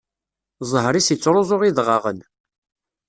[0.63, 2.19] Zzheṛ-is ittṛuẓu idɣaɣen.